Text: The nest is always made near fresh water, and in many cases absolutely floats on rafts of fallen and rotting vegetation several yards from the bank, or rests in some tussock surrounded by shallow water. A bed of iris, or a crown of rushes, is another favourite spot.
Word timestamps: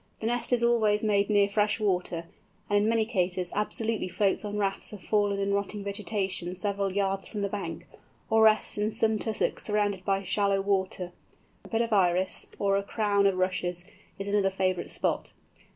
The 0.19 0.25
nest 0.25 0.51
is 0.51 0.63
always 0.63 1.03
made 1.03 1.29
near 1.29 1.47
fresh 1.47 1.79
water, 1.79 2.25
and 2.67 2.79
in 2.81 2.89
many 2.89 3.05
cases 3.05 3.51
absolutely 3.53 4.07
floats 4.07 4.43
on 4.43 4.57
rafts 4.57 4.91
of 4.91 4.99
fallen 4.99 5.39
and 5.39 5.53
rotting 5.53 5.83
vegetation 5.83 6.55
several 6.55 6.91
yards 6.91 7.27
from 7.27 7.43
the 7.43 7.47
bank, 7.49 7.85
or 8.27 8.41
rests 8.41 8.79
in 8.79 8.89
some 8.89 9.19
tussock 9.19 9.59
surrounded 9.59 10.03
by 10.03 10.23
shallow 10.23 10.59
water. 10.59 11.11
A 11.63 11.67
bed 11.67 11.83
of 11.83 11.93
iris, 11.93 12.47
or 12.57 12.77
a 12.77 12.83
crown 12.83 13.27
of 13.27 13.37
rushes, 13.37 13.85
is 14.17 14.27
another 14.27 14.49
favourite 14.49 14.89
spot. 14.89 15.33